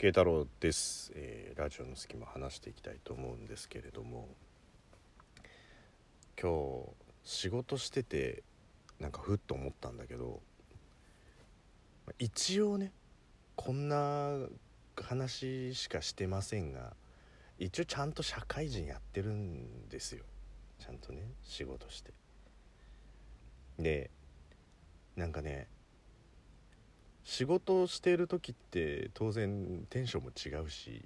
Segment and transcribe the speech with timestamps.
[0.00, 4.28] 慶太郎です、えーラジオの隙間話していきたいと思うんですけれども
[6.40, 6.86] 今
[7.22, 8.42] 日仕事してて
[8.98, 10.40] なんかふっと思ったんだけど
[12.18, 12.92] 一応ね
[13.56, 14.38] こんな
[14.96, 16.94] 話しかしてませんが
[17.58, 20.24] 一応ちゃんと社会人やってるんですよ。
[20.78, 22.14] ちゃんとね仕事して。
[23.78, 24.10] で
[25.14, 25.66] なんかね
[27.30, 31.00] 仕事をしている時って当然テンションも違うし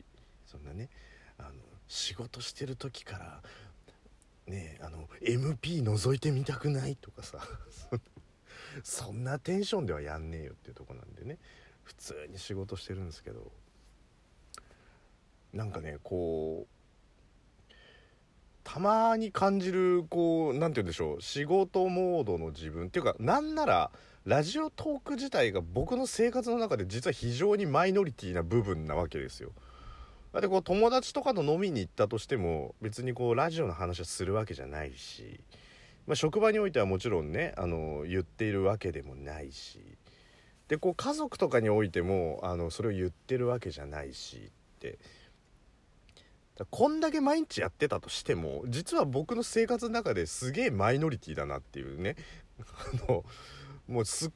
[0.47, 0.89] そんなね
[1.37, 1.51] あの
[1.87, 3.43] 仕事してる時から
[4.47, 7.41] ねあの MP 覗いてみたくないとかさ
[8.83, 11.37] そんなテンションではやんねえよっていうとこなんでね
[11.83, 13.53] 普通に仕事してるんですけど
[15.53, 16.67] なんかねこう
[18.65, 23.91] たまに感じるこう何て言うんでしょう仕事モードの自分っていうかなんなら
[24.25, 29.53] ラジオトーク自体が僕の生活の中で実は非常にマイノリティな部分なわけですよ。
[30.33, 35.41] だってこう友達とかと飲みに行ったとしても別にこうラジオの話をするわけじゃないし、
[36.09, 39.79] まあ、職場においてはもちろんねあの言っているわけでもないし
[40.67, 44.99] でこう家族とかにおいてもあのそれを言ってるわけじゃないしって
[46.71, 52.15] こんだけ毎日やってたとしても実は僕の生活の中ですげえマイノリティだなっていうね。
[53.09, 53.25] あの
[53.89, 54.31] もうすっ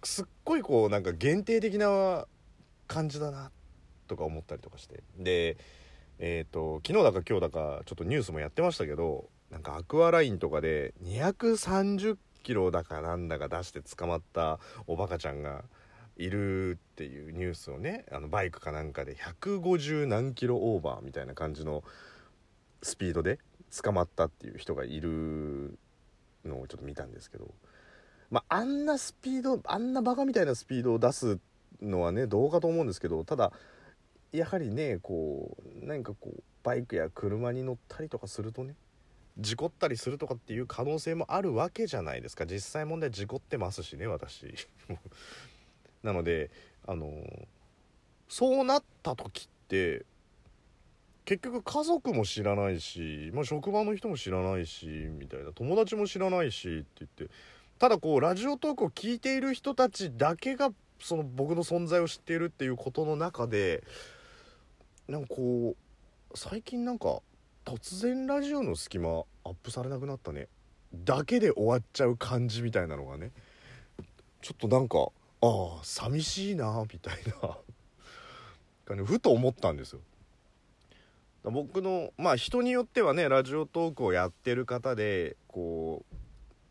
[0.45, 2.27] ごいこうなんか限定的な
[2.89, 3.53] 感じだな
[4.09, 5.05] とか思ったりとかして。
[5.17, 5.57] で
[6.19, 14.59] えっ、と昨日だか今日だかちょっとニュースもやってましたけどなんかアクアラインとかで230キロだかなんだか出して捕まった
[14.89, 15.65] おバカちゃんが
[16.17, 21.85] いるっていうニュースをねあのバイクかなんかで150何キロオーバーみたいな感じの
[22.83, 23.39] スピードで
[23.83, 25.79] 捕まったっていう人がいる
[26.45, 27.48] のをちょっと見たんですけど
[28.31, 31.39] まああんなスピードあんなバカみたいなスピードを出す
[31.83, 33.53] のはねどうかと思うんですけどただ
[34.33, 38.75] やはりねこう何かこうバイクや車に乗ったりとかするとね
[39.39, 42.45] 事故ったりするとかっていう可能性もあるわけじゃないですか。
[42.45, 44.53] 実際問題事故ってますしね私。
[46.03, 46.50] なので
[46.87, 47.25] あの
[48.28, 50.05] そうなった時って
[51.28, 55.53] 結局家族も知らないし、まあ、職場の人も知らないしみたいな。
[55.53, 57.34] 友達も知らないしって言って。
[57.78, 63.84] ただこうラジオトークを聞いている人たちだけがその僕の存在を知っているっていうことの中で
[65.06, 67.19] なんかこう最近なんか
[67.66, 70.49] 突然ラジオの隙間アップされなくなったね。
[70.95, 73.33] だけで終わっちゃう感じみたいなのがね。
[74.41, 75.09] ちょっとなんか
[75.43, 77.19] ああ寂しいなみたい
[78.97, 79.05] な。
[79.05, 80.00] ふと思ったんですよ。
[81.44, 86.16] 僕のまあ人によってはねラジオトークをやってる方でこう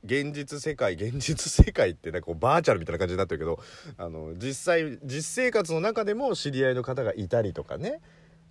[0.05, 3.59] 現実世界 現実世界ってなんかこうバーチャルみたいな感じになってるけど
[3.97, 8.01] あの実際実生活の中でも知り合いの方がいたりとかね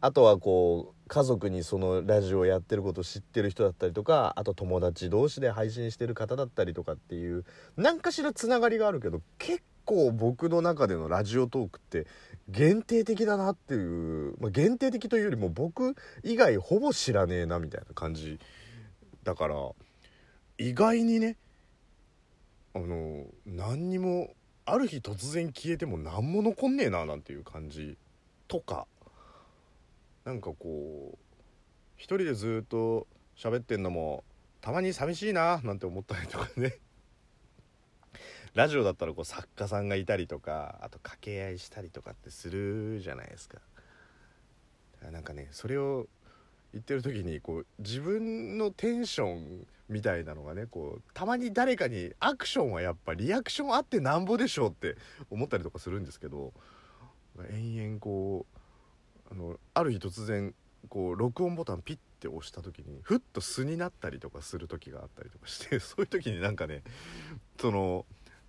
[0.00, 7.44] あとはこう家族にそのラジオをやってることを知ってる人だったりとかあと友達同士で配信してる方だったりとかっていう
[7.76, 12.06] 何かしらつながりがあるけど結構僕の中でのラジオトークって
[12.48, 18.38] 限定的だなっていう、まあ、限定的というよりも僕以外ほぼ知らねえなみたいな感じ。
[19.24, 19.56] だから
[20.58, 21.36] 意外にね
[22.74, 27.96] あの何にもある日突然消えても何も残んねえななんていう感じ
[28.48, 28.86] とか
[30.24, 31.18] なんかこう
[31.96, 33.06] 一人でずっと
[33.36, 34.24] 喋ってんのも
[34.60, 36.78] たまに寂しいななんて思ったりとかね。
[38.56, 43.58] ラジオだったらこう作家さんがいたりとかあと掛け合いしたりとかってするじゃないですか。
[45.12, 46.06] なんかねそれを
[46.72, 54.96] 言ってる時にこう自分のテンションみたいなのがねこうたまに誰かにアクションはやっぱリアクションあってなんぼでしょうって
[55.30, 56.54] 思ったりとかするんですけど
[57.50, 58.46] 延々こ
[59.30, 60.54] うあのある日突然
[60.88, 66.82] こう録音ボタンピッて押した時にふっと素になったりとかする時があったりとかしてそういう時になんかね
[67.60, 68.06] その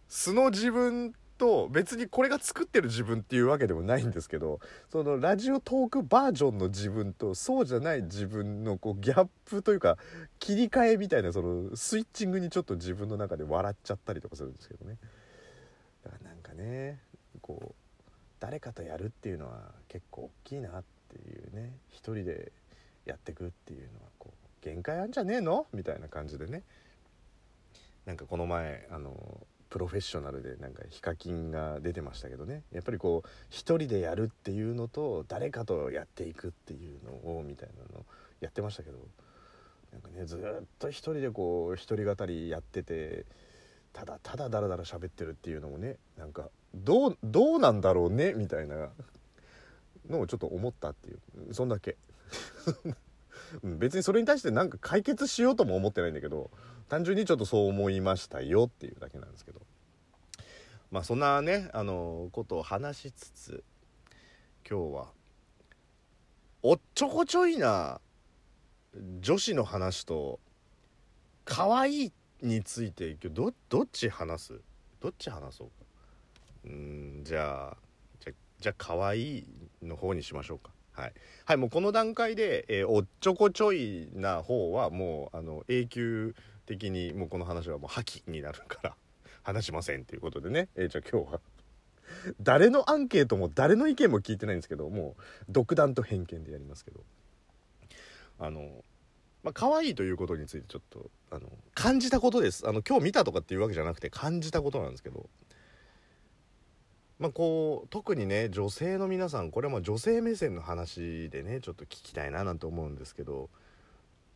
[0.07, 4.59] 素の自分と別にこれが作ってる自分っていうわけでもないんですけど
[4.89, 9.98] そのラジオトークバージョンの自分とそうじゃない自分のこうギャップというか
[10.39, 14.98] 切り替えみたいなそのスイッチングにちょっと自分の中で笑っちゃったりとかするんですけどね。
[16.04, 17.00] だからなんかね
[17.42, 17.75] こう
[18.39, 22.51] 誰かとやるっていうのは結構大きいなっていうね一人で
[23.06, 25.68] やってくっていうのはこう限界あんじゃねえの？
[25.71, 26.63] みたいな感じでね。
[28.06, 32.64] なんかこの前あのプロフェッショナルでなんかヒカキンが出てましたけどね。
[32.72, 38.06] やっぱりこう一人でやるっていうのと誰かとやっていくっていうのをみたいなの
[38.40, 38.98] やってましたけど。
[39.92, 43.25] なんかねずっと一人でこう一人語りやってて
[43.94, 48.90] ただただダラダラ喋ってるっていうのもねなんかどうどうなんだろうねみたいな
[50.10, 51.54] のをちょっと思ったっていう。
[51.54, 51.98] そんだけ。
[53.63, 56.51] うん別にそれに対してなんか解決しようとも思ってないんだけど
[56.89, 59.61] 単純にちょっとそう思いましたよっていうだけなんですけど。
[60.89, 63.63] まあそんなねあのことを話しつつ
[64.69, 65.07] 今日は
[66.63, 67.99] おっちょこちょいな
[69.19, 70.39] 女子の話と
[71.44, 74.61] 可愛いについて今日どどっち話す？
[75.01, 75.73] どっち話そうか？
[76.65, 77.77] うんじゃあ
[78.21, 79.47] じゃじゃあ可愛い
[79.81, 80.71] の方にしましょうか。
[80.97, 81.13] はい、
[81.45, 86.35] はい、もうこの段階で、えー、おっちょこちょいな方はもうあの永久
[86.65, 88.95] 的にもうこの話はもう破棄になるから
[89.44, 91.39] 話しませんということでね、えー、じゃあ今日は
[92.41, 97.01] 誰のアンケートも誰の意見も聞いてないんですけどもう独断と偏見でやりますけど。
[98.39, 98.83] あの
[99.44, 102.67] まあ可愛いということについてちょっとあの感じたことです。
[102.67, 105.29] あの今日見たとかっていうわけじゃなくて感じたことなんですけど。
[107.19, 113.50] まあこう特にね女性の皆さんこれは女性目線の話でねちょっと聞きたいななんて思うんですけど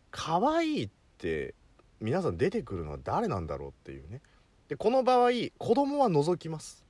[0.09, 1.53] 可愛いって
[1.99, 4.21] 皆さん出てくるのは誰なんだろうっていうね。
[4.67, 6.85] でこの場合子供は除きます。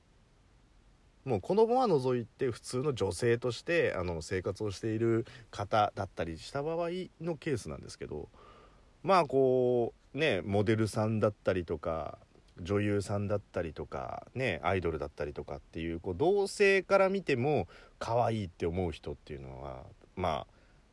[1.24, 6.88] もう子供は除いて普通の女性としてあの生活をしている方だったりした場合
[7.20, 8.28] のケースなんですけど
[9.04, 12.18] まあこうねモデルさんだったりとか
[12.60, 17.66] 女優さんだったりとかねアイドルだったりとかっていうこう同性から見ても
[17.98, 19.84] 可愛いって思う人っていうのは
[20.16, 20.46] まあ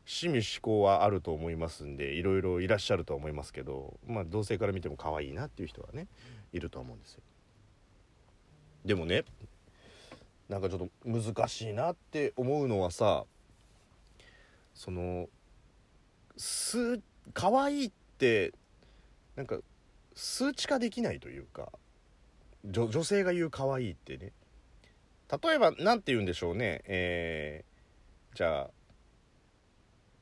[0.07, 6.07] 趣味思考はあると思いますんでいろいろいらっしゃると思いますけどまあ同性から見ても可愛いなっていう人はね
[6.53, 7.21] いると思うんですよ。
[8.85, 9.25] でもね
[10.47, 13.25] なんかちょっと難しいなって思うのはさ
[14.73, 15.27] その
[16.37, 16.99] す
[17.33, 18.53] 可愛いって
[19.35, 19.59] なんか
[20.19, 21.71] 数値化できないというか
[22.65, 24.33] 女性が言う可愛いってね。
[25.31, 26.81] 例えば何て言うんでしょうね。
[26.85, 28.69] えー、じゃあ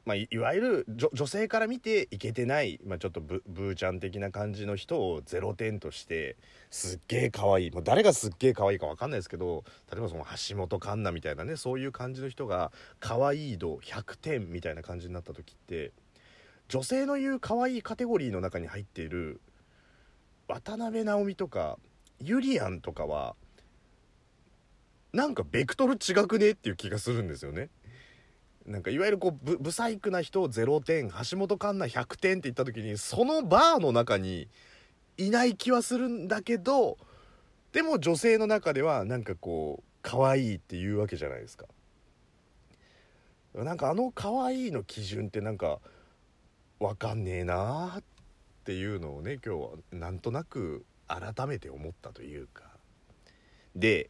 [0.05, 6.37] まあ、いわゆる女性から見ていけてない、まあ、ちょっとブーちゃん的な感じの人を0点として
[6.69, 7.71] すっげえ可愛い。
[7.71, 15.91] もう誰がすっげえ可愛いか分かんないですけど例えばその橋本環奈みたいなねそういう感じの人が可愛い度100点みたいな感じになった時って
[16.69, 19.41] 女性の言う可愛いカテゴリーの中に入っている
[20.47, 21.77] 渡辺直美とか
[22.19, 23.35] ゆりやんとかは
[25.13, 27.69] なんかベクトル違くねっていう気がするんですよね。
[28.65, 34.49] なんかいわゆるこうブブサイクな人を0点橋本環奈100点って言った時にそのバーの中に
[35.17, 36.97] いない気はするんだけど
[37.71, 41.65] でも女性の中ではなんかこう可愛いっていうわけじゃないですか。
[43.53, 45.79] なんかあの可愛いの基準ってなんか
[46.79, 48.03] 分かんねえなーっ
[48.67, 52.63] ていうのをね今日はなんとなく改めて思ったというか。
[53.77, 54.09] で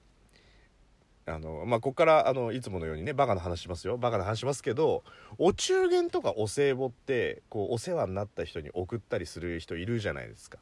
[1.28, 4.00] あのまあここからあのいつものようにねバカな話しますよ。
[4.00, 5.04] バカな話しますけど
[5.38, 10.58] お中元とかお歳暮ってこうお世話になった人に送ったりする人いるじゃないですか。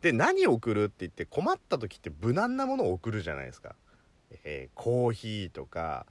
[0.00, 3.74] で何を送るって言って困った時って無難なものを送るじゃないですか、
[4.44, 6.06] えー、コーヒーとか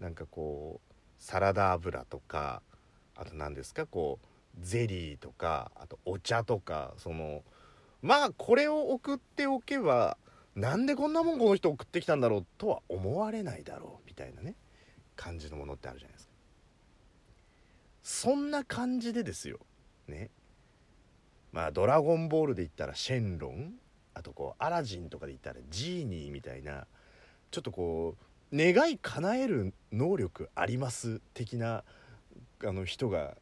[0.00, 2.62] なんかこうサラダ油とか
[3.14, 4.26] あと何ですかこう
[4.60, 7.42] ゼリーとかあとお茶とかその
[8.02, 10.16] まあこれを送っておけば
[10.54, 14.54] なんでこんなもんこの人送ってきたんだろうとは思われないだろうみたいなね
[15.16, 16.32] 感じのものってあるじゃないですか。
[18.02, 19.58] そんな感じでですよ。
[20.06, 20.30] ね。
[21.52, 23.74] まあ「ドラゴンボール」で言ったらシェンロン。
[24.18, 26.88] あとこうアラジンとかで言ったらジーニーみたいな
[27.52, 28.16] ちょっとこ
[28.52, 31.84] う願い叶える能力あります的な
[32.64, 33.36] あの人が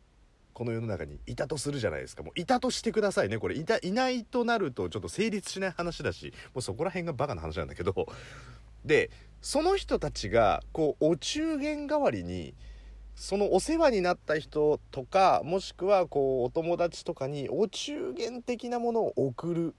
[0.57, 2.23] この世の中にいたとするじゃないですか。
[2.23, 3.37] もういたとしてくださいね。
[3.37, 7.95] これいたいないとなるとちょっと成立しない話だしもうそこら辺がバカな話なんだけど。
[8.83, 9.11] で
[9.43, 12.55] その人たちがこうお中元代わりに
[13.17, 19.75] そのお世話になった人とかもしくはこうお友達とかにお中元的なものを送る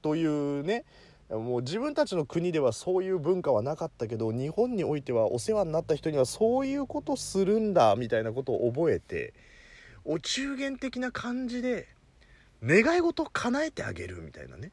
[0.00, 0.84] というね
[1.28, 9.34] もう自分たちの国ではそういう文化はなかったけど日本においてはお世話になった人にはそういうことするんだみたいなことを覚えて
[10.10, 11.86] お中元的な感じで
[12.64, 14.72] 願い事を叶えてあげるみたいなね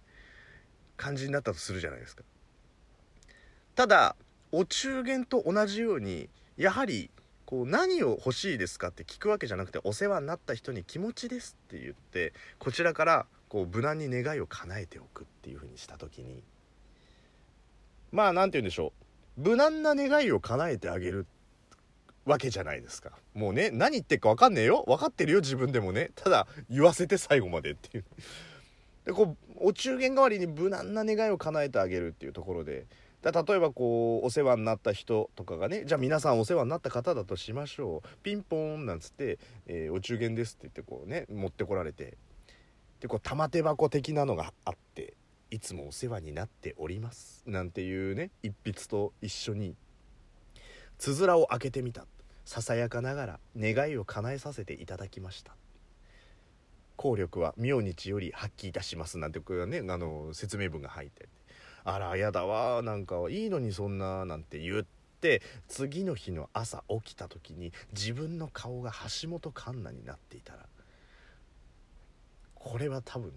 [0.95, 2.23] 感じになったとするじゃないですか。
[3.75, 4.15] ただ
[4.53, 7.11] お中元と同じようにやはり
[7.45, 16.43] こう何を欲しいですかって聞くわけじゃなくてお世話になった人に気持ちですって言ってこちらからこう無難に願いを叶えておくっていう風にした時に
[18.13, 18.93] まあ何て言うんでしょ
[19.37, 19.41] う。
[19.41, 21.27] 無難な願いを叶えてあげる
[22.25, 23.11] わけじゃないですか。
[23.33, 24.83] もうね何言ってるか分かんねえよ。
[24.87, 26.11] 分かってるよ自分でもね。
[26.15, 28.05] ただ言わせて最後までっていう。
[29.05, 32.85] でこうお中元代わりに無難な願いを叶えてあげるっていうところで。
[33.21, 38.17] だ例えばこうお世話になった人とかがねじゃあ皆さんお世話になった方だとしましょう。
[38.21, 42.17] ピンポーンなんつって、えーお中元です」って言ってこうね持ってこられて。
[42.99, 45.15] でこう玉手箱的なのがあって
[45.51, 49.75] 「いつもお世話になっております」なんていうね一筆と一緒に
[50.97, 52.05] つづらを開けてみた。
[52.45, 55.55] ささやかながら願いを叶えさせていただきました。
[56.95, 61.29] 効力は明日より発揮いたしますなんてこれはねあの説明文が入ってて。
[61.83, 64.85] あらやだわなんかいいのにそんななんて言っ
[65.21, 70.65] て次の日の朝起きた時に自分の顔が橋本環奈になっていたら
[72.55, 73.31] これは多分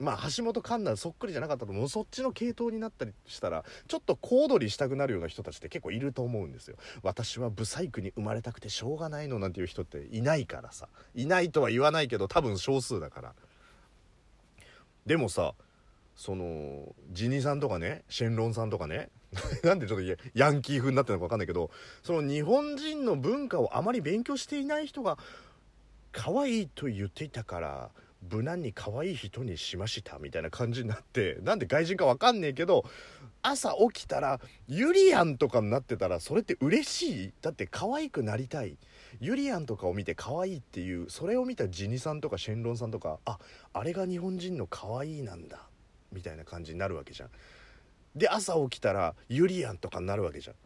[0.00, 6.76] まあ橋本環奈そっくりじゃなかったと思うそっちの系統になったりしたらちょっと小躍りしたくなるような人たちって結構いると思うんですよ。
[7.02, 10.88] 私はブサイクに生まれたくてしょうがないのなんていう人っていないからさ。
[11.14, 13.34] いないとは言わないけど多分少数だから。
[15.06, 15.54] でもさ
[16.16, 19.10] そのジニさんとかねシェンロンさんとかね
[19.64, 21.70] なんでちょっとヤヤンキー風になってるのか分かんないけど
[22.02, 25.18] その日本人の文化をあまり勉強していない人が
[26.12, 27.90] 可愛いと言っていたから
[28.28, 32.84] 無難に可愛い人にしましたみたいな感じになってなんで外人か分かんねえけど
[33.42, 37.32] 朝起きたらユリアンとかになってたらそれって嬉しい。
[37.40, 38.76] だって可愛くなりたい。
[39.20, 43.38] ユリアンとかを見て可愛いっていうそれを見たジニさんとかシェンロンさんとかあ
[43.72, 45.62] あれが日本人の可愛いなんだ。
[46.12, 47.30] みたいな感じになるわけじゃん。
[48.14, 50.56] で朝起きたらユリアンとかになるわけじゃん。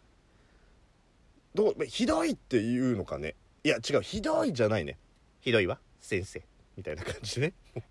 [1.54, 3.36] どうひどいっていうのかね。
[3.62, 4.02] いや違う。
[4.02, 4.98] ひどいじゃないね。
[5.40, 6.42] ひどいわ先生。
[6.76, 7.54] みたいな感じでね。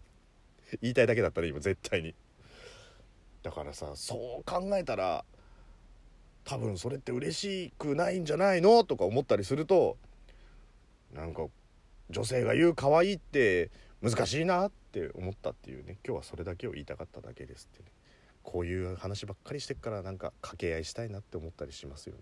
[0.81, 2.15] 言いたいだけだったね今絶対に。
[3.41, 5.25] だからさそう考えたら
[6.45, 9.97] 多分それって嬉しくないんじゃないのとか思ったりすると
[11.13, 11.47] なんか
[12.09, 13.71] 女性が言う可愛いって
[14.01, 15.97] 難しいなって思ったっていうね。
[16.05, 17.91] 今日はそれだけを言いたかっただけですってね。
[18.43, 22.21] こういう話ばっかりしてっからなんか掛け合いしたいなって思ったりしますよね。